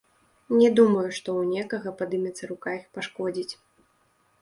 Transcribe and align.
Не 0.61 0.69
думаю, 0.79 1.03
што 1.17 1.29
ў 1.35 1.59
некага 1.59 1.89
падымецца 2.01 2.43
рука 2.55 2.69
іх 2.81 2.85
пашкодзіць. 2.99 3.51